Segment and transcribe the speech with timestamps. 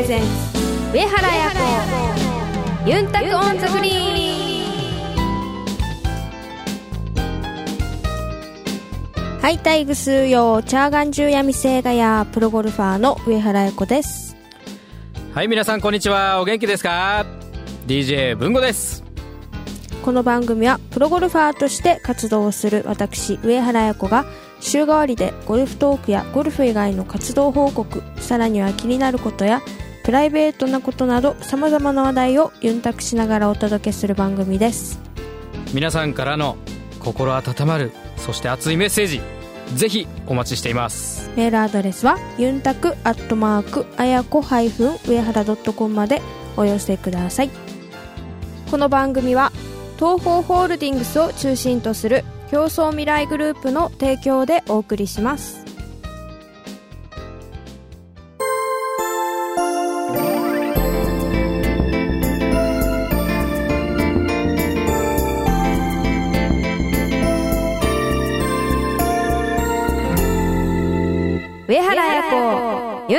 [0.00, 0.26] プレゼンツ
[0.94, 1.50] 上原彩
[2.86, 3.96] 子ユンタクオンザグリー
[9.36, 9.40] ン。
[9.42, 14.38] はい、タイグス用チャーガン中闇星画やプロゴルファーの上原彩子です。
[15.34, 16.40] はい皆さんこんにちは。
[16.40, 17.26] お元気ですか
[17.86, 19.04] ？DJ 文吾です。
[20.02, 24.24] この番組はプロゴルファーとして活動をする私上原彩子が
[24.60, 29.60] 週替わりでゴルフトークやゴルフ以外の活動報告さらには気になることや
[30.04, 35.00] プライベートなことなど様々な話題をユンタクしながらお届けする番組です。
[35.72, 36.56] 皆さんからの
[36.98, 39.20] 心温まるそして熱いメッセージ
[39.74, 41.30] ぜひお待ちしています。
[41.36, 44.68] メールアドレスはユンタクアットマークあやこ上
[45.20, 46.20] 原 .com まで
[46.56, 47.50] お寄せください。
[48.70, 49.50] この番組は
[49.96, 55.64] 東方ホールディングスを中心とする競争未来グループの提供でお送りします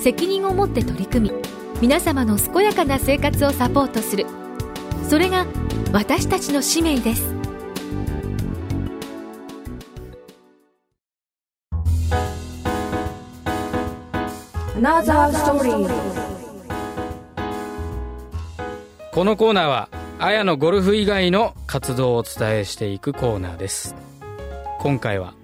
[0.00, 1.36] 責任を持って取り組み
[1.80, 4.26] 皆様の健やかな生活をサポートする。
[5.08, 5.46] それが
[5.92, 7.34] 私たちの使命です。
[19.12, 19.88] このコーナーは
[20.18, 23.94] あやのゴルフ以外の活動をお伝えしていくコーナーです。
[24.80, 25.34] 今回は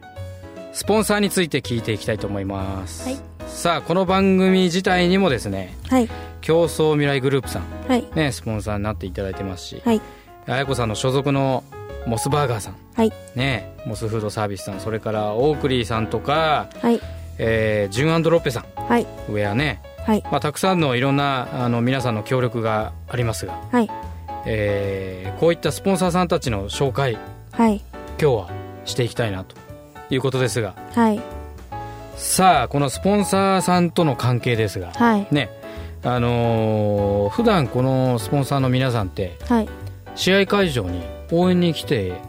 [0.73, 6.09] スポンサーについて聞いていきたいと思います、はいさあこの番組自体にもですねはい。
[6.41, 8.09] 競争未来グループさんはい。
[8.17, 10.01] ねスポンサーになっていただいてますし、はい。
[10.49, 11.63] あやこさんの所属の
[12.07, 13.13] モスバーガーさんはい。
[13.37, 17.01] ねモスフードサービスさんそれからオークリーさんとか、はい。
[17.39, 19.03] えー、ジュンロッペさんはい。
[19.29, 20.23] ウェアね、はい。
[20.25, 23.89] まあ、たくさんのいろんなあの皆さんの協力がありますが、はい。
[24.47, 27.19] えーこういったスポンサーさんたちの紹介
[27.53, 27.83] はい。
[28.21, 28.51] 今日は
[28.85, 29.57] していきたいなと
[30.11, 31.21] いうことですがはい
[32.17, 35.27] さあこのスポンサーさんとの関係ですがはい。
[35.31, 35.51] ね
[36.05, 39.69] あのー普段このスポンサーの皆さんってはい。
[40.15, 42.21] 試合会場に応援に来て、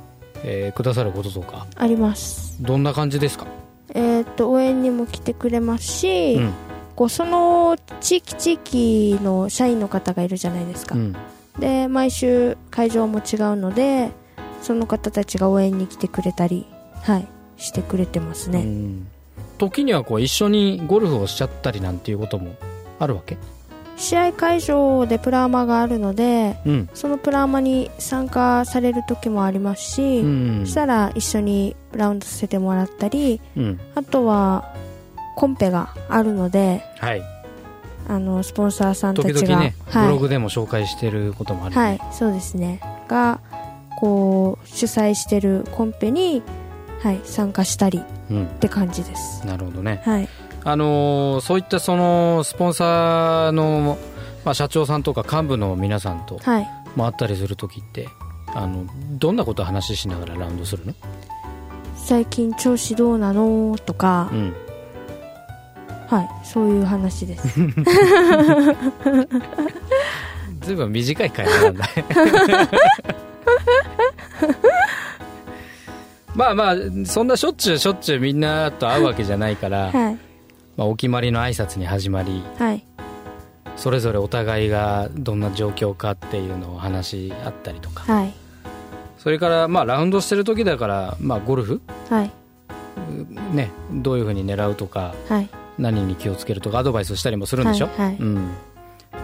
[0.44, 2.62] えーくださることとかあります。
[2.62, 3.46] どんな感じですか、
[3.94, 6.54] えーっと応援にも来てくれますし、うん。
[6.96, 11.16] こうその地域地域の社員の方がいるじゃないですか、うん、
[11.60, 14.12] で毎週会場も違うので
[14.62, 16.68] その方たちが応援に来てくれたり
[17.02, 17.28] はい
[17.58, 19.08] してくれてますうね、ん
[19.58, 22.56] 時にはこう一緒にゴルフをしちゃったりなんていうことも
[23.00, 23.38] あるわけ？
[23.96, 26.90] 試合会場でプラーマがあるのでうん。
[26.94, 30.62] そのプラーマに参加される時もありますし、うん。
[30.66, 33.80] そしたら一緒にラウンドさせてもらったりうん。
[33.96, 34.74] あとは
[35.36, 37.22] コンペがあるのではい。
[38.06, 40.06] あのスポンサーさんたちが時々ね、はい。
[40.08, 42.81] ブログでも紹介してることもある、ねはい、そうですね。
[43.08, 43.40] が、
[44.02, 46.44] こう、主催してるコンペに、
[47.02, 49.46] はい、参加したりっうん、て感じです。
[49.46, 50.30] なるほどねはい。
[50.66, 53.98] あのーそういったそのスポンサーの、
[54.46, 56.68] まあ、社長さんとか幹部の皆さんとはい。
[56.96, 58.08] 回ったりする時って
[58.56, 58.86] あの
[59.18, 60.94] どんなことを話ししながらラウンドするの？
[61.96, 63.76] 最近調子どうなの？
[63.86, 64.54] とかう、ん
[66.08, 67.48] はい、そういう話です。
[70.62, 71.86] ずいぶん短い会話なんだ
[76.36, 80.18] まあまあそんなしょっちゅうしょっちゅうみんなと会うわけじゃないから、はい。
[80.76, 82.84] まあ、お決まりの挨拶に始まりはい。
[83.75, 88.34] それぞれお互いがどんな状況かっていうのを話し合ったりとかはい。
[89.18, 92.31] それからまあラウンドしてる時だから、まあ、ゴルフ、はい。
[93.54, 95.50] ね、どういうふうに狙うとかはい。
[95.78, 98.52] 何に気をつけるとかアドバイスしたりもするんでしょ、はいはいうん、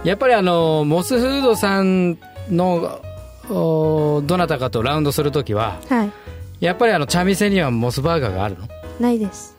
[0.03, 2.17] やっぱりあのモスフードさん
[2.49, 3.01] の
[3.49, 6.11] おどなたかとラウンドする時ははい。
[6.59, 8.67] やっぱりあの茶店にはモスバーガーがあるの？
[8.99, 9.57] ないです。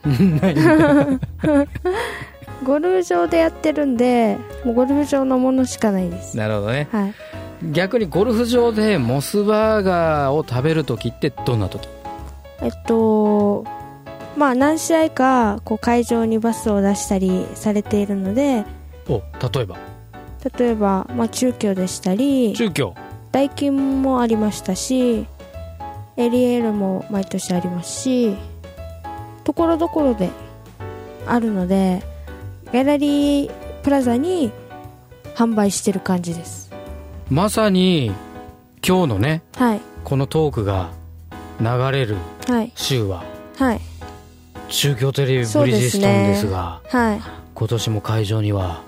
[2.62, 6.36] ゴルフ場でやってるんで、もうゴルフ場のものしかないです。
[6.36, 7.14] なるほどねはい。
[7.72, 11.88] 逆にゴルフ場でモスバーガーを食べる時ってどんな時？
[12.60, 13.64] えっと、
[14.36, 18.64] まあ何試合かこう会場にバスを出したりされているので
[19.08, 19.22] お
[19.54, 19.78] 例えば？
[20.58, 22.94] 例えば、まあ、中京でしたり中京
[23.32, 25.26] ダイキンもありましたし
[26.20, 28.36] エリエールも毎年ありますし
[29.44, 30.30] ところどころで
[31.26, 32.02] あるので
[32.72, 33.52] ギャラリー
[33.82, 34.52] プラザに
[35.34, 36.70] 販売してる感じです。
[37.30, 38.12] まさに
[38.86, 39.80] 今日のねはい。
[40.04, 40.90] このトークが
[41.60, 42.72] 流れるはい。
[42.74, 43.24] 週は
[43.56, 43.80] はい。
[44.68, 47.20] 中京テレビブリヂストンですがはい。
[47.54, 48.82] 今年も会場には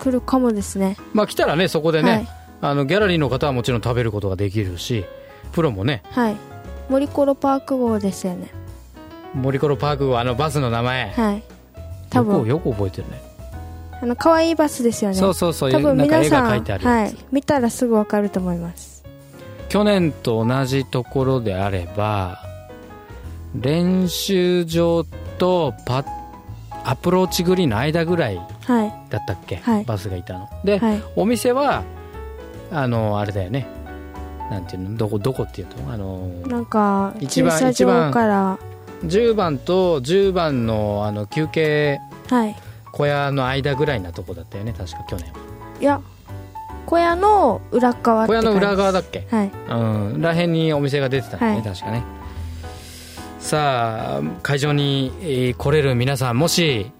[0.00, 0.96] 来るかもですね。
[1.12, 2.28] まあ来たらねそこでね、はい。
[2.62, 5.04] あのギャラリーの方はもちろん食べることができるし
[5.52, 6.02] プロもね。
[6.10, 6.36] はい。
[6.88, 8.50] 森コロパーク号ですよね。
[9.34, 11.42] 森コロパークはあのバスの名前、はい。
[12.10, 12.36] 多分。
[12.38, 13.22] よくよく覚えてるね。
[14.00, 15.16] あの可愛いバスですよね。
[15.16, 19.04] そうそうそう多分皆さんが描いてあるやつ、はい、見たらすぐわかると思います。
[19.68, 22.38] 去年と同じところであれば
[23.54, 25.04] 練習場
[25.38, 26.04] とパ
[26.84, 28.40] アプローチグリーンの間ぐらい。
[29.08, 29.84] だったっけ、はい。
[29.84, 30.48] バスがいたの。
[30.62, 31.02] で、はい。
[31.16, 31.82] お店は
[32.70, 33.66] あのあれだよね
[34.50, 34.96] なんていうの？
[34.96, 35.76] どこどこっていうと？
[35.90, 38.58] あのなんか一番一番から。
[39.04, 39.58] 10番。
[39.58, 41.98] と10番のあの休憩
[42.28, 42.56] はい。
[42.92, 45.38] 小屋の間ぐらいなとこだったよね確か去年は。
[45.80, 46.00] いや
[46.86, 49.26] 小屋の裏側って小屋の裏側だっっけ？
[49.30, 49.50] はい。
[49.68, 49.74] う
[50.18, 51.62] んらへんにお店が出てたんだね、はい。
[51.62, 52.02] 確かね。
[53.40, 56.90] さあ会場にえー来れる皆さんもし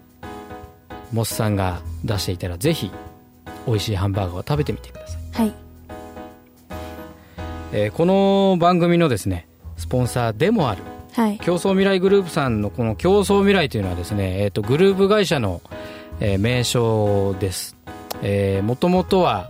[1.11, 2.91] モスさんが出していたらぜひ
[3.65, 5.53] 美味しいハンバーガーを食べてみてください、はい
[7.71, 9.47] えーこの番組のですね
[9.77, 10.83] スポンサーでもある
[11.13, 11.39] はい。
[11.39, 15.61] 競争未来グループさんのこの競争未来というのはですね、えー、とグループ会社の、
[16.19, 17.75] えー名称です。
[18.63, 19.49] もともとは、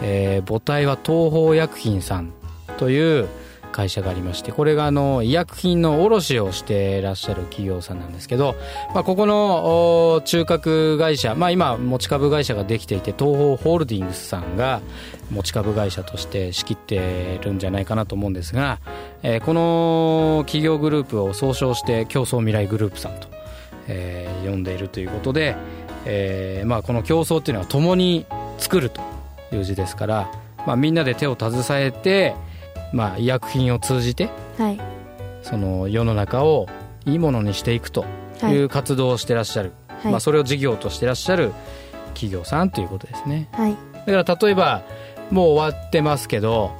[0.00, 2.32] えー母体は東方薬品さん
[2.78, 3.28] という
[3.76, 8.54] 会社がありましてこれがあの医薬品の卸をしてらっしゃる企業さんなんですけど、
[8.94, 14.80] まあ、ここの中核会社、まあ、今持ち株会社ができていて東方ホールディングスさんが
[15.30, 18.80] 持ち株会社として仕切ってるんじゃないかなと思うんですが、
[19.22, 23.28] えーこの企業グループを総称して競争未来グループさんと、
[23.88, 25.56] えー呼んでいるということで、
[26.04, 28.26] えーまあ、この競争っていうのは共に
[28.58, 29.00] 作ると
[29.52, 30.30] いう字ですから、
[30.66, 32.34] まあ、みんなで手を携えて、
[32.92, 34.80] まあ、医薬品を通じてはい。
[35.42, 36.66] その世の中を
[37.04, 38.04] いいものにしていくと
[38.40, 38.54] はい。
[38.54, 39.72] いう活動をしてらっしゃる、
[40.02, 40.12] はい。
[40.12, 41.52] まあ、それを事業としてらっしゃる
[42.14, 43.48] 企業さんということですね。
[43.52, 43.76] はい。
[44.06, 44.82] だから例えば
[45.30, 46.72] もう終わってますけど、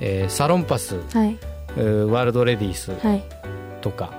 [0.00, 1.36] えーサロンパスはい。
[1.76, 3.22] えーワールドレディースはい。
[3.80, 4.12] とか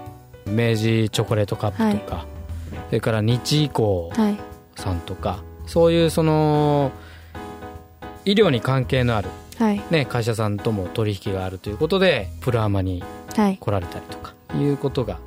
[0.46, 2.26] 明治チョコレートカップとか、
[2.90, 4.38] それから日医工はい
[4.76, 6.92] さんとかそういうその
[8.26, 9.82] 医療に関係のある、はい。
[9.90, 13.04] ね、会社さんとも取引があるということでプラーマに
[13.36, 13.58] はい。
[13.58, 15.18] 来られたりとかいうことが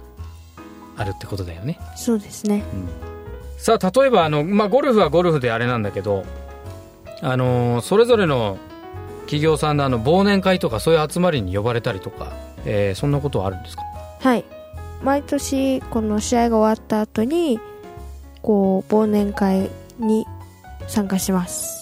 [0.97, 2.63] あるってことだよね、そうですね。
[3.57, 6.25] さあ例えばあの、まあ、ゴルフはゴルフであれなんだけど
[7.23, 8.59] あのーそれぞれの
[9.23, 12.33] 企業さんのあの忘年会とかそういう集まりに呼ばれたりとか、
[12.65, 13.83] えーそんなことはあるんですか？
[14.21, 14.45] はい。
[15.03, 17.61] 毎年この試合が終わった後に
[18.43, 20.27] こう忘年会に
[20.89, 21.78] 参加します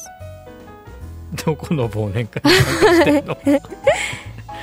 [1.44, 2.42] どこの忘年会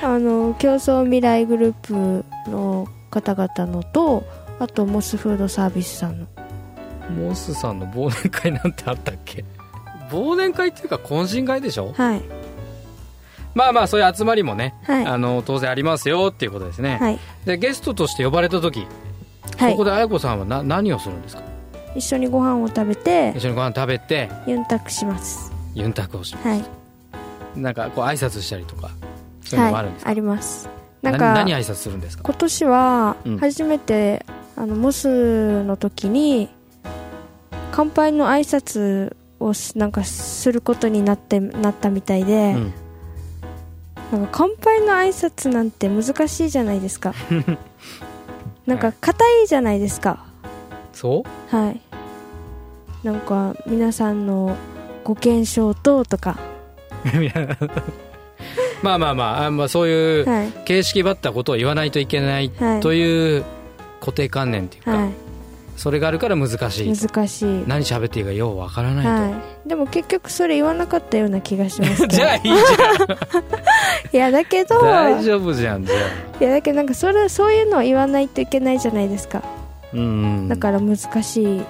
[0.02, 4.24] あの競争未来グループの方々のと
[4.58, 6.26] あとモスフードサービスさんの。
[7.28, 9.44] モスさんの忘年会なんてあったっけ？
[10.10, 11.92] 忘年会っていうか懇親会でしょ？
[11.94, 12.22] はい。
[13.54, 15.06] まあまあそういう集まりもね、はい。
[15.06, 17.18] あの当然ありますよっていうことですね、はい。
[17.44, 18.86] でゲストとして呼ばれた時、
[19.58, 19.72] はい。
[19.72, 21.42] そこで綾子さんはな何をするんですか？
[21.94, 26.48] 一緒にご飯を食べて一緒にご飯食べてユンタクしますユンタクをします。
[26.48, 26.64] はい。
[27.56, 28.90] なんかこう挨拶したりとか
[29.42, 30.68] そういうのもあるんですか、はいあります。
[31.02, 32.22] ななんか何挨拶するんですか？
[32.24, 33.38] 今年はうん。
[33.38, 34.24] 初めて、
[34.56, 36.48] あのモスの時に
[37.72, 42.72] 乾杯の挨拶をすなんかすることになってなったみたいで、うん。
[44.12, 47.14] なんか乾杯の挨拶なんて難しいじゃないですか。
[48.66, 50.24] なんか硬いじゃないですか。
[50.92, 51.56] そう？
[51.56, 51.80] はい。
[53.02, 54.56] なんか皆さんの
[55.04, 56.38] ご健勝ととか。
[58.82, 60.52] まあまあまああまあそういうはい。
[60.64, 62.80] 形式ばったことを言わないといけないはい。
[62.80, 63.44] という
[64.00, 65.08] 固定観念というか、は
[65.76, 67.64] それがあるから難しいい難しい。
[67.66, 69.68] 何喋っていいかようわからないと、はい。
[69.68, 72.06] でも結局それ言わなかったような気がします。
[72.08, 72.56] じゃあいいじゃん。
[74.12, 74.80] いやだけど。
[74.82, 76.44] 大丈夫じゃんじゃあ。
[76.44, 79.42] いやだけどなんかそれそういうのを言わないといけないじゃないですか。
[79.92, 80.02] うんう
[80.44, 81.62] んだから難しい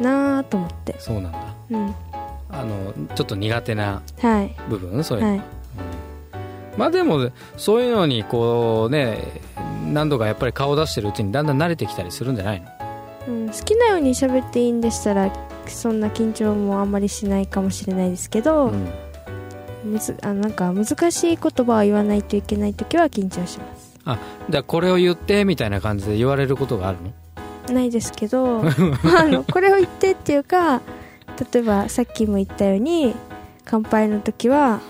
[0.00, 0.94] なと思って。
[0.98, 1.38] そうなんだ。
[1.72, 1.94] うん
[2.60, 4.54] あのちょっと苦手なはい。
[4.68, 5.42] 部分そういうの、はい。
[6.76, 9.40] まあでもそういうのにこうね
[9.92, 12.66] 何度かやっぱり顔を出してるうちにだんだん慣れてきたりするんじゃないの？
[13.28, 15.32] うん、好きなように喋っていいんでしたら
[15.66, 18.88] そんな緊張もあんまりしないかもしれないですけど、うん。
[19.84, 23.98] むずあなんか難しい言葉を言わないといけない時は緊張します。
[24.04, 27.74] あじゃあこれを言ってみたいな感じで言われることがあるの？
[27.74, 28.64] ないですけど あ
[29.26, 30.80] のこれを言ってっていうか
[31.52, 33.14] 例えばさっきも言ったように
[33.64, 34.80] 乾杯の時は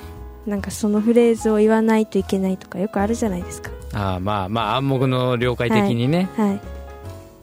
[0.47, 3.71] なんかそのフレーズを言わないといけないとかよくあるじゃないですか。
[3.93, 6.61] ああまあまあ暗黙の了解的にね、はい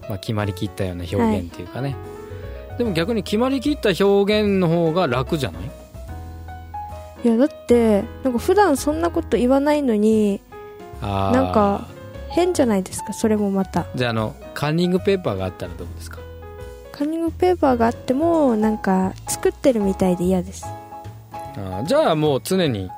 [0.09, 1.95] まあ、決まりきったような表現っていうかね、
[2.77, 5.63] でも逆に決まりきった表現の方が楽じゃない？
[7.23, 10.41] いやだってなんか普段そんなこと言わないのに
[11.01, 11.87] なんか
[12.29, 13.85] 変じゃないですかそれもまた。
[13.95, 16.16] じゃああのカンニングペーパーがあったらどうですか？
[16.97, 20.65] カンニングペーパーがあってもなんか作ってるみたいで嫌です。
[20.65, 22.89] あーじゃあもう常に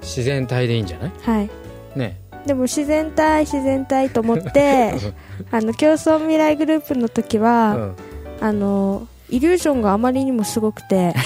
[0.00, 1.12] 自然体でいいんじゃない？
[1.22, 1.50] はい。
[1.96, 2.18] ね。
[2.46, 4.94] でも自然体自然体と思って
[5.52, 7.96] あの競争未来グループの時うは、ん。
[8.40, 11.14] あのイリュージョンがあまりにもすごくて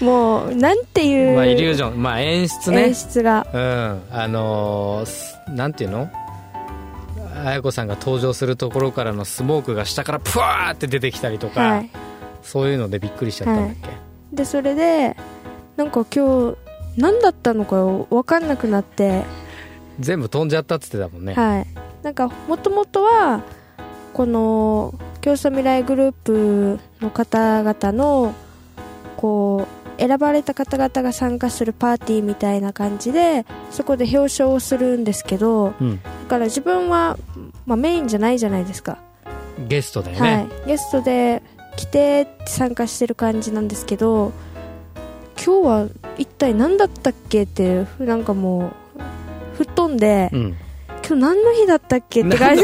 [0.00, 2.02] もうなんていう、まあイリュージョン。
[2.02, 2.82] まあ演出ね。
[2.88, 3.46] 演出が。
[3.52, 4.02] うん。
[4.10, 6.10] あのーすなんていうの？
[7.44, 11.90] 綾子さんが登場するところからのスモークが下からプワーって出てきたりとか、はい。
[12.42, 15.16] そういうのでびっくりしちゃったんだっけ、でそれで
[15.76, 16.56] なんか今日
[16.96, 19.24] 何だったのか分かんなくなって。
[20.00, 21.66] 全部飛んじゃったっつってたもんね、はい。
[22.02, 23.42] なんかもともとは
[24.12, 28.34] この競争未来グループの方々の
[29.16, 37.16] こう選ばれた方々が参加するパーティーみたいな感じでそこで表彰をするんですけどうん、だから自分は、
[37.66, 38.98] まあ、メインじゃないじゃないですか、
[39.68, 41.42] ゲストだよはね、い、ゲストで
[41.76, 44.32] 来て参加してる感じなんですけど
[45.44, 50.56] 今日は一体何だったっけってなんかもう吹っ飛んで、うん。
[51.06, 52.62] 今日何の日だったっけって感じ。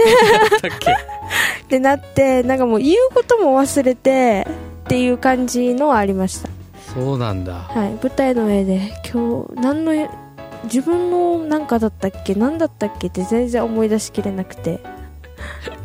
[1.69, 4.47] で なってなんかもう言うことも忘れて
[4.85, 6.49] っていう感じのはありました、
[6.95, 7.53] そうなんだ。
[7.53, 9.93] はい、舞台の上で今日何の
[10.65, 14.81] 自分のなんかだったっけ何だったっけって全然思い出しきれなくて。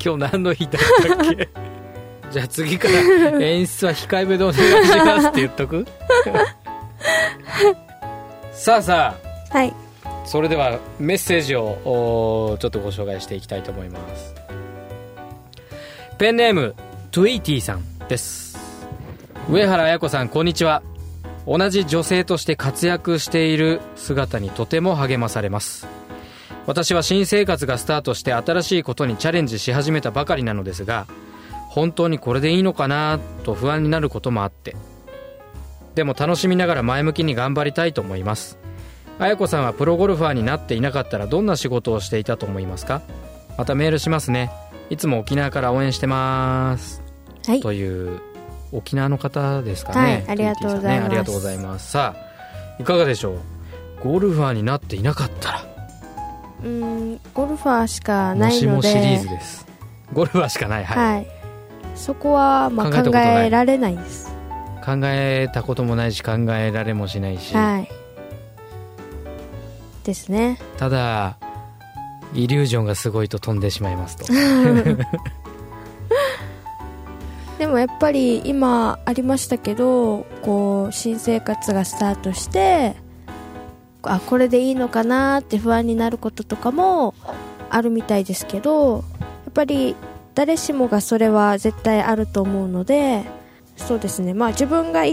[0.03, 1.49] 今日何の日だったっけ？
[2.31, 5.85] じゃあ次から演出は控えめでお願いしますって言っとく？
[8.51, 9.15] さあさ
[9.51, 9.57] あ。
[9.57, 9.73] はい。
[10.25, 14.33] それではメッセージをおちょっとご紹介していきたいと思います。
[16.17, 16.75] ペンネーム
[17.11, 18.57] トゥイティさんです。
[19.49, 20.81] 上原綾子さんこんにちは
[21.47, 25.87] 同じ女性として活躍している姿にとても励まされます。
[26.65, 31.05] 私は新生活がスタートして新しいことにチャレンジし始めたばかりなのですが
[31.69, 34.75] 本当にこれでいいのかなと不安になることもあって。
[35.93, 38.57] でも楽しみながら前向きに頑張りたいと思います。
[39.19, 43.01] 綾子さんはプロゴルファーになっていなかったらどんな仕事をしていたと思いますか？
[43.57, 44.51] またメールしますね。
[44.89, 47.01] いつも沖縄から応援してます。
[47.45, 47.61] はい。
[47.61, 48.19] という
[48.75, 51.05] 沖縄の方ですかね、はいありがとうございます。
[51.05, 51.91] ねありがとうございます。
[51.91, 53.39] さあいかがでしょう？
[54.03, 55.65] ゴルファーになっていなかったら。
[56.63, 58.59] うーんゴルファーしかもないので。
[58.59, 59.65] しもシリーズです。
[60.13, 60.85] ゴルファーしかない。
[60.85, 61.27] はい、はい、
[61.95, 64.31] そこはまあ考えられないです。
[64.85, 67.89] 考えたこともないし考えられもしないし、はい。
[70.03, 70.59] ですね。
[70.77, 71.37] ただ
[72.33, 74.25] イリュージョンがすごいと飛んでしまいますと
[77.57, 82.95] でもやっぱり今ありましたけどこう新生活がスタートして
[84.03, 87.13] あこれでいいのかなって不安になることとかも
[87.69, 88.99] あるみたいですけどや
[89.49, 89.95] っぱり
[90.35, 93.23] 誰しもがそれは絶対あると思うので
[93.77, 94.33] そうですね。
[94.33, 95.03] まあ自分が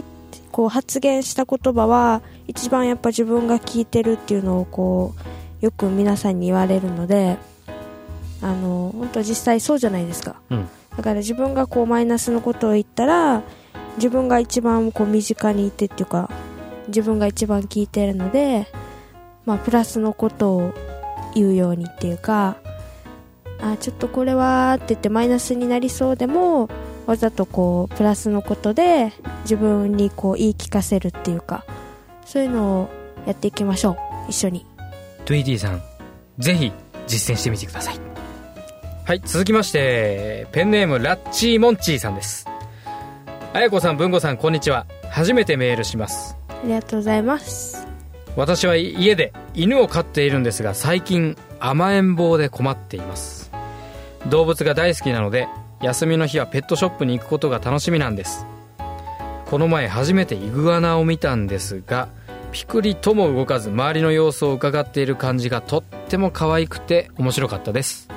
[0.50, 5.14] こう発言した言葉は一番やっぱ自分が聞いてるっていうのをこ
[5.60, 7.38] うよく皆さんに言われるので
[8.40, 10.36] あの本当実際そうじゃないですか。
[10.50, 10.68] うん。
[10.96, 13.42] だから自分がこうマイナスのことを言ったら
[13.96, 16.30] 自分が一番こう身近にいてっていうか
[16.88, 18.66] 自分が一番聞いてるので、
[19.44, 20.74] まあ、プラスのことを
[21.34, 22.56] 言うようにっていうか
[23.60, 26.68] あちょっとこれはって言ってマイナスになりそうでも
[27.06, 31.64] わざとこうプラスのことで自分にこう言い聞かせるっていうか
[32.24, 32.90] そういうのを
[33.26, 33.96] やっていきましょう。
[34.28, 34.66] 一緒に。
[35.24, 35.82] トゥイティさん
[36.38, 36.72] ぜひ
[37.06, 38.11] 実践してみてください。
[39.04, 42.46] はい続きましてペンネームラッチーモンチーさんです。
[43.52, 44.86] あやこさん文吾さんこんにちは。
[45.10, 46.36] 初めてメールします。
[46.48, 47.84] ありがとうございます。
[48.36, 53.50] 私は家で犬を飼っているんですが最近甘えん坊で困っています。
[54.28, 55.48] 動物が大好きなので
[55.80, 58.46] 休みの日はペットショップに行くことが楽しみなんです。
[59.46, 62.08] この前初めてイグアナを見たんですが
[62.52, 68.08] ピクリとも動かず周りの様子を伺っている感じがとっても可愛くて面白かったです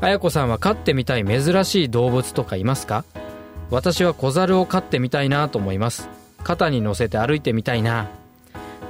[0.00, 3.04] あやこさんは飼ってみたい珍しい動物とかいますか？
[3.70, 6.08] 私は小猿を飼ってみたいなと思います。
[6.44, 8.08] 肩に乗せて歩いてみたいな。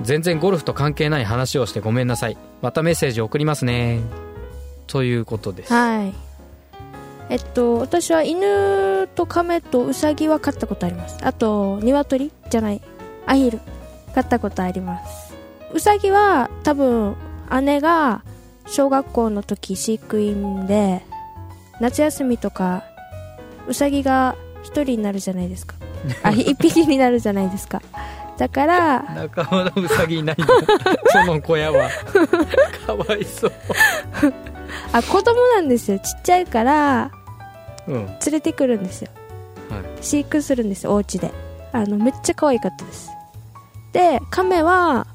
[0.02, 2.36] 全然ゴルフと関係ない話をしてごめんなさい。
[2.60, 4.00] またメッセージ送りますね。
[4.86, 5.72] ということです。
[5.72, 6.12] はい。
[7.30, 11.18] えっと私は犬と亀とウサギは飼ったことあります。
[11.22, 12.82] あと鶏じゃない。
[13.26, 13.60] アヒル。
[14.14, 15.34] 飼ったことあります。
[15.72, 17.16] ウサギは多分
[17.62, 18.22] 姉が
[18.66, 21.02] 小学校の時飼育員で
[21.80, 22.84] 夏休みとか
[23.66, 25.76] ウサギが一人になるじゃないですか。
[26.22, 27.80] あ一匹になるじゃないですか。
[28.36, 30.46] だから仲間のウサギいないんだ。
[31.12, 31.88] その小屋は。
[32.86, 33.52] かわいそう。
[34.92, 35.98] あ子供なんですよ。
[35.98, 37.10] ちっちゃいから
[37.86, 38.06] うん。
[38.06, 39.10] 連れてくるんですよ。
[39.70, 39.82] はい。
[40.04, 41.32] 飼育するんですよお家で。
[41.72, 43.10] あのめっちゃ可愛かったです。
[43.92, 45.06] で亀は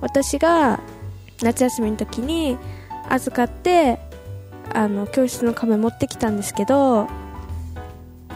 [0.00, 0.80] 私が
[1.42, 2.56] 夏休みの時に
[3.10, 3.98] 預かって
[4.72, 7.08] あの教室の亀持ってきたんですけど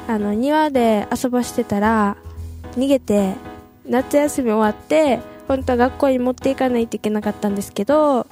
[0.07, 2.17] あの庭で遊ばしてたら
[2.77, 3.35] 逃げて
[3.87, 8.27] 夏休み終わって本当は学校に持っていかないといけなかったんですけど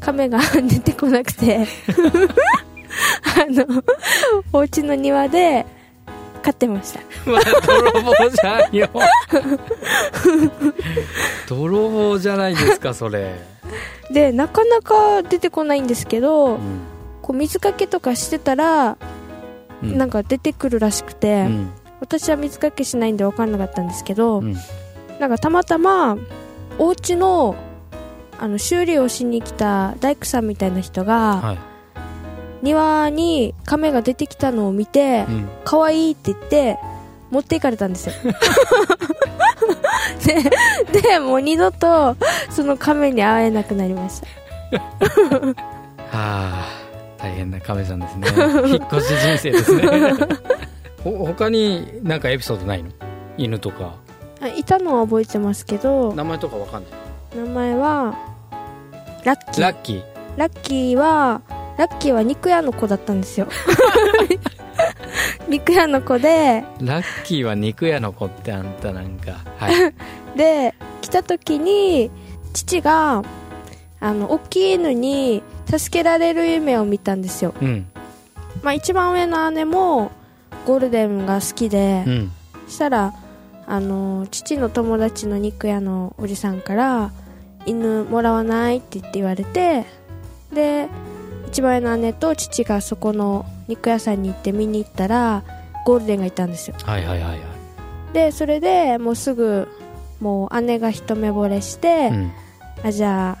[0.00, 1.66] 亀が 出てこなくて
[3.24, 3.82] あの
[4.52, 5.66] お家の庭で
[6.42, 7.00] 飼ってました。
[7.28, 8.88] まあ泥棒じゃんよ。
[11.48, 13.34] 泥棒じゃないですかそれ、
[14.10, 16.58] でなかなか出てこないんですけど、うん。
[17.22, 18.98] こう水かけとかしてたら、
[19.82, 19.98] うん。
[19.98, 21.70] なんか出てくるらしくて、うん。
[22.00, 24.54] 私は水かけしないんで分かんなかったんですけど、うん。
[25.18, 26.16] なんかたまたま
[26.78, 27.56] お家の
[28.38, 31.58] あの修理をしに来た大工さんみたいな人が、はい。
[32.62, 35.48] 庭に亀が出てきたのを見て、うん。
[35.64, 36.78] 可愛いって言って
[37.30, 38.14] 持っていかれたんですよ
[40.92, 42.16] で でもう二度と
[42.50, 44.26] その亀に会えなくなりました。
[44.76, 46.68] はあ
[47.18, 48.28] 大変な亀さんですね。
[48.68, 49.86] 引っ越し人生ですね。
[51.02, 52.90] ほ他になんかエピソードないの？
[53.36, 53.94] 犬とか。
[54.40, 56.12] あいたのは覚えてますけど。
[56.14, 57.46] 名前とかわかんない？
[57.46, 58.14] 名前は
[59.24, 59.62] ラッキー。
[59.62, 60.02] ラッキー。
[60.36, 61.40] ラッキーは
[61.78, 63.46] ラッキーは肉屋の子だったんですよ
[65.48, 66.64] 肉屋の子で。
[66.80, 69.38] ラッキーは肉屋の子ってあんたなんか。
[69.58, 69.94] はい。
[70.36, 72.10] で来た時に
[72.52, 73.22] 父が
[74.00, 77.86] あの大きい犬に助けられる夢を見たんですよ、うん。
[78.62, 80.10] まあ、一番上の姉も
[80.66, 82.32] ゴールデンが好きで、うん。
[82.68, 83.14] したら
[83.66, 87.10] あの父の友達の肉屋のおじさんから
[87.64, 89.84] 犬もらわないって言って言われて。
[90.52, 90.88] で
[91.48, 95.42] 一番上の姉と父がそこの肉屋さんに行って見に行ったら
[95.84, 96.76] ゴールデンがいたんですよ。
[96.84, 97.40] はいはいはいはい。
[98.12, 99.68] でそれでもうすぐ
[100.20, 102.32] もう姉が一目惚れして、うん。
[102.84, 103.38] あじゃ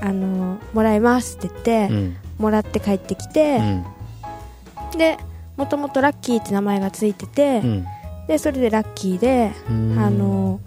[0.00, 2.16] ああのもらいますって言って、うん。
[2.38, 4.98] もらって帰ってきてう、ん。
[4.98, 5.16] で
[5.56, 7.86] もともとラッキーって名前がついてて、うん。
[8.26, 9.98] でそれでラッキーでうん。
[9.98, 10.60] あの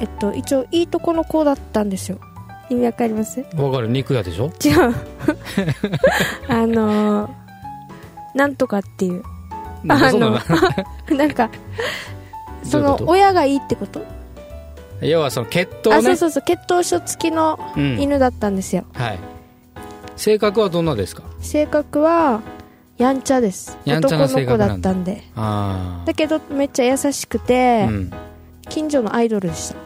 [0.00, 2.18] えっと一応いいとこの子だったんですよ。
[2.70, 3.44] 意味わかります？
[3.56, 3.88] わかる。
[3.88, 4.50] 肉屋でしょ？
[4.62, 4.94] 違う。
[6.48, 7.34] あの
[8.34, 9.22] なんとかっていう。
[9.84, 10.30] なんかそうな。
[11.10, 11.50] のなんか
[12.64, 14.00] その親がいいってこと？
[15.00, 15.96] 要はその血統ね。
[15.96, 16.42] あそうそうそう。
[16.44, 18.00] 血統書付きのうん。
[18.00, 19.18] 犬だったんですよ、はい。
[20.16, 21.22] 性格はどんなですか？
[21.40, 22.40] 性格は
[22.96, 23.78] やんちゃです。
[23.86, 25.22] 男の子だったんで。
[25.36, 28.10] あだけどめっちゃ優しくて、あうん。
[28.68, 29.74] 近所のアイドルでした。
[29.74, 29.78] へ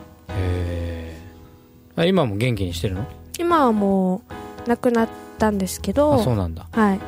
[1.99, 2.09] え。
[2.09, 3.05] 今も元気にしてるの？
[3.39, 4.23] 今はも
[4.65, 6.67] う亡くなったんですけどあそうなんだ。
[6.73, 7.01] はい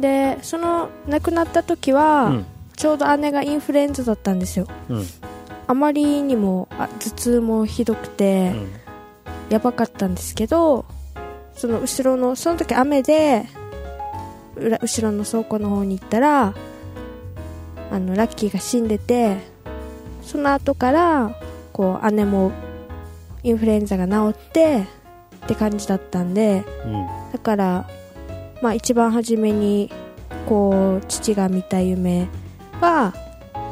[0.00, 2.46] でその亡くなった時は、うん。
[2.76, 4.66] ちょうど姉がインフルエンザだったんですよ。
[4.88, 5.04] うん。
[5.66, 8.84] あまりにもあ頭痛もひどくて、うん。
[9.50, 10.84] やばかったんですけど
[11.54, 13.44] その後ろのその時雨で
[14.56, 16.54] 裏後ろの倉庫の方に行ったら
[17.90, 19.38] あのラッキーが死んでて
[20.22, 21.38] その後から
[21.72, 22.52] こう姉も
[23.42, 24.86] インフルエンザが治って
[25.44, 27.06] って感じだったんでうん。
[27.32, 27.88] だから
[28.64, 29.92] まあ一番初めに
[30.48, 32.28] こう父が見た夢
[32.80, 33.12] は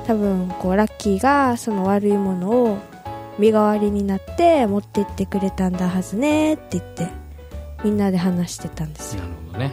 [0.06, 2.78] 多分こうラッキーがその悪いものを
[3.38, 7.08] 身代わりになって持って行ってくれたんだはずねって言って
[7.82, 9.22] みんなで話してたんですよ。
[9.22, 9.72] なるほどね。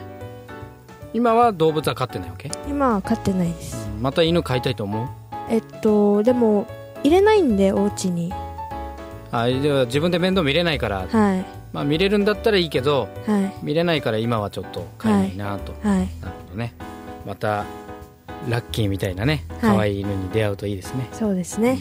[1.13, 2.49] 今は動物は飼ってないわけ？
[2.69, 3.89] 今は飼ってないです。
[3.99, 5.07] また犬飼いたいと思う？
[5.49, 6.65] えっとでも
[7.03, 8.31] 入れないんでお家に。
[9.31, 13.53] あ自分で面倒見れないから、はいまあ、見れるんだったらいいけどはい。
[13.63, 16.09] 見れないから今はちょっと飼えないなと、はい。
[16.21, 16.73] なるほどね。
[17.25, 17.65] また
[18.47, 19.59] ラッキーみたいなねはい。
[19.75, 21.79] 可愛い犬に出会うといいですね、そうですね。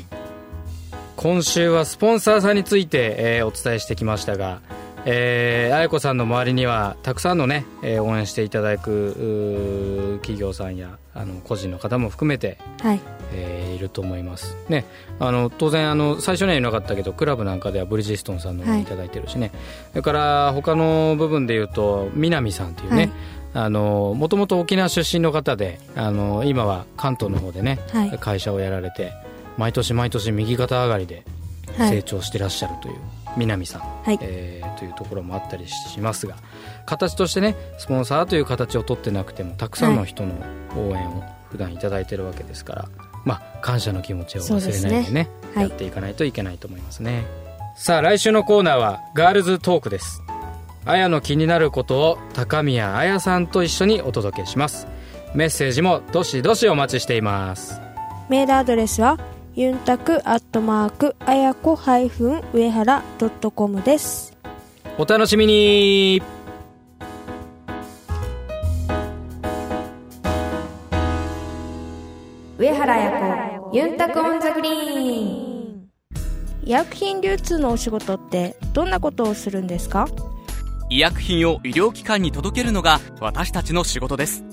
[1.17, 4.61] 今週はスポンサーさんについて、えーお伝えしてきましたが、
[5.05, 13.01] えー、愛子さんの周りにはたくさんのね、えー、応援していただく企業さんやあの個人の方も含めて、はい。
[13.33, 14.85] えーいると思います、ね、
[15.21, 18.85] あの当然あの最初には言えなかったけどクラブなんかではブリヂストンさんの応援い。
[18.87, 19.53] ただいてるしね、
[19.91, 23.13] それから他の部分で言うと南さんというね、
[23.55, 28.19] もともと沖縄出身の方であの今は関東の方でね、はい。
[28.19, 29.13] 会社をやられて
[29.57, 31.23] 毎年毎年右肩上がりで
[31.77, 32.03] 成はい。
[32.03, 32.95] 長してらっしゃるという
[33.37, 34.19] 南さん、はい。
[34.23, 36.37] えーというところもあったりしますが
[36.87, 40.35] 形としてねスポンサーという形を取ってなくてもたくさんの人の
[40.77, 42.89] 応援を普段いただいてるわけですから、
[43.25, 45.69] まあ感謝の気持ちを忘れないでねねはい。
[45.69, 47.27] やっていかないといけないと思いますね。
[47.77, 50.23] さあ来週のコーナーはガールズトークです。
[50.85, 54.87] あやの気になることを高宮あやさんと一緒にお届けします。
[55.35, 57.81] メッセージもどしどしお待ちしています。
[58.29, 59.19] メールアドレスは
[59.55, 64.37] ユンタクアットマークあやこハイフン上原ドットコムです。
[64.99, 66.23] お楽しみに。
[72.57, 74.75] 上原彩子ユンタクオンザグリー
[75.75, 75.89] ン。
[76.65, 80.07] 医薬品流通のお仕事ってどんなことをするんですか？
[80.91, 84.45] 医薬品を医療機関に届けるのが私たちの仕事です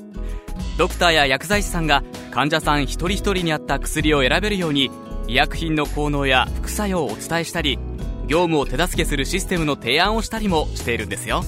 [0.78, 4.92] ドクターや薬剤師さんが患者さん一人一人に合った薬を選べるように
[5.28, 7.80] 医薬品の効能や副作用をお伝えしたり
[8.28, 11.44] 業務を手助けするシステムの提案をしたりもしているんですよ。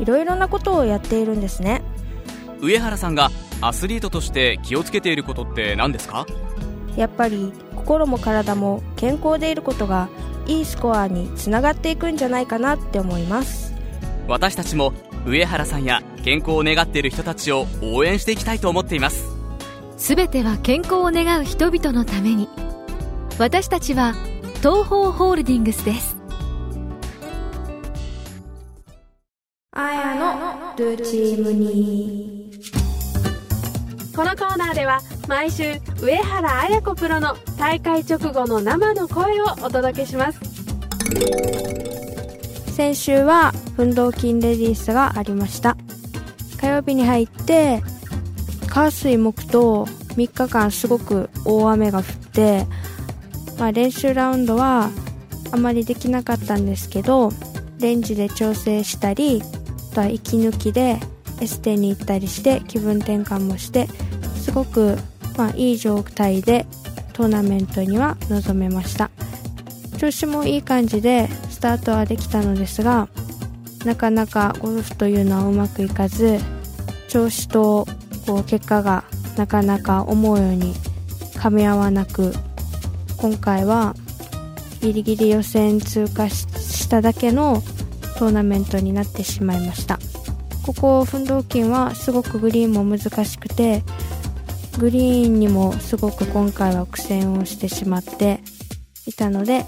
[0.00, 1.82] いろいろなことをやっているんですね
[2.60, 6.26] 上原さんがアスリートとして気をつけていることって何ですか？
[6.96, 10.08] やっぱり心も体も健康でいることが
[10.46, 13.72] いいスコアにつながっていくんじゃないかなって思います。
[14.28, 14.92] 私たちも
[15.26, 19.24] 上原さんや健康を願っている人たちを応援していきたいと思っています。
[19.96, 22.48] すべては健康を願う人々のために。
[23.38, 24.14] 私たちは
[24.58, 26.16] 東方ホールディングスです。
[29.74, 32.52] あやのルーチームに
[34.14, 40.38] このコーナーでは毎週上原綾子プロの大会直後の生の声をお届けします
[42.72, 45.76] 先週は運動筋レディースがありました。
[46.58, 47.82] 火曜日に入って
[48.66, 49.84] 火水木と
[50.16, 52.66] 3日間すごく大雨が降って、
[53.58, 54.90] まあ、練習ラウンドは
[55.50, 57.30] あまりできなかったんですけど
[57.78, 59.42] レンジで調整したり
[59.92, 60.98] あとは息抜きで
[61.40, 63.86] エステに行ったりして気分転換もして
[64.36, 64.96] すごく、
[65.36, 66.66] まあ、いい状態で
[67.12, 69.10] トーナメントには臨めました。
[69.98, 71.28] 調子もいい感じで
[71.62, 73.08] タートはできたのですが
[73.86, 76.38] なかなかゴルフというのはうまくいかず
[77.08, 77.86] 調子と
[78.26, 79.04] こう結果が
[79.36, 80.74] なかなか思うように
[81.36, 82.32] 噛み合わなく
[83.16, 83.94] 今回は
[84.80, 87.62] ギリギリ予選通過ししただけの
[88.18, 89.98] トーナメントになってしまいました。
[90.62, 93.82] ここ奮闘金はすごくグリーンも難しくて
[94.78, 98.40] グリーンにもすごく今回は苦戦をしてしまって
[99.06, 99.64] いたので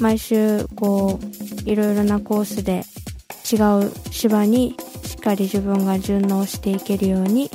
[0.00, 1.20] 毎週こ
[1.66, 2.84] ういろいろなコースで
[3.50, 7.50] 違う芝にしっかり自分が順応していけるように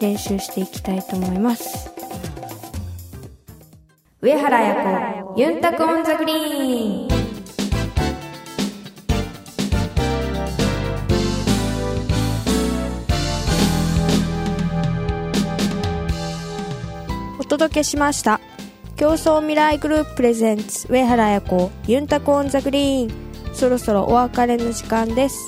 [0.00, 1.90] 練習していきたいと思います。
[4.20, 7.26] 上原彩子ユンタクオンザグリーン。
[17.38, 18.40] お届けしました
[18.96, 23.26] 共創未来グループプレゼンツ上原彩子ユンタクオンザグリーン。
[23.54, 25.38] そろそろお別れの時間です。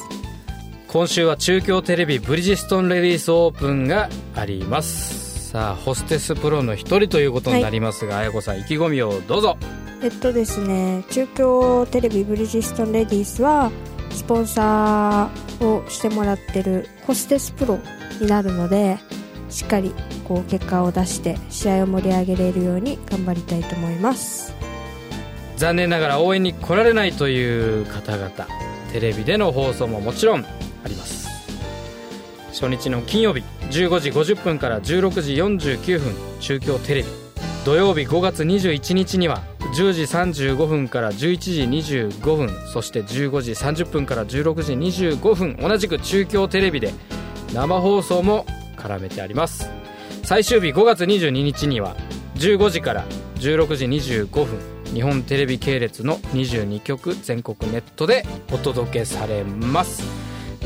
[0.87, 5.49] 今週は中京テレビブリヂストンレディースオープンがあります。
[5.51, 9.57] さあホステスプロの一人ということになりますが、綾子さん意気込みをどうぞ。
[10.03, 13.71] えっとですね中京テレビブリヂストンレディースは
[14.11, 17.79] スポンサーをしてもらってるホステスプロ
[18.21, 18.99] になるので
[19.51, 19.95] しっかり
[20.27, 24.55] こう結果を出して試合を盛り上げれるように頑張りたいと思います。
[25.57, 28.31] 残念ながら応援に来られないという方々
[28.93, 30.45] テレビでの放送ももちろんあ
[30.87, 31.29] ります。
[32.49, 37.09] 初日の金曜日15時50分から16時49分中京テレビ。
[37.65, 39.43] 土曜日5月21日には
[39.77, 41.63] 10時35分から11時
[42.09, 46.93] 25分そして15時30分から16時25分同じく中京テレビで
[47.53, 48.47] 生放送も
[48.79, 49.69] 絡めてあります。
[50.23, 51.97] 最終日5月22日には
[52.37, 53.05] 15時から
[53.37, 54.47] 16時25分
[54.95, 60.03] 日本テレビ系列の22局全国ネットでお届けされます。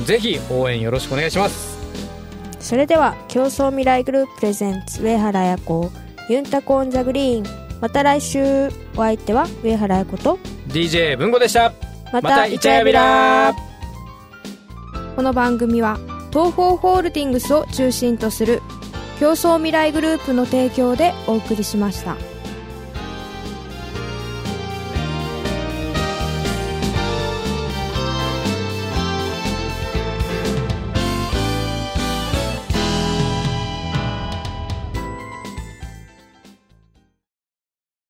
[0.04, 1.78] ぜひ応援よろしくお願いします。
[2.60, 5.90] それでは競争未来グループプレゼンツ上原彩子
[6.28, 7.62] ユンタコオンザグリーン。
[7.80, 8.68] また来週。
[8.94, 11.72] お相手は上原彩子と DJ 文吾でした。
[12.12, 13.54] ままたイチャヤビラ
[15.16, 15.98] この番組は
[16.32, 18.62] 東方ホールディングスを中心とする
[19.20, 22.31] 競争未来グループの提供でお送りしました。